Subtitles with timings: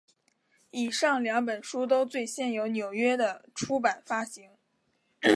[0.71, 4.49] 以上两本书都最先由纽约的出版发行。